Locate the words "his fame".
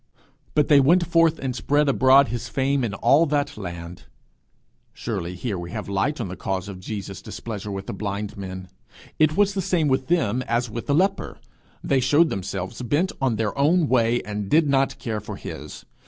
2.29-2.83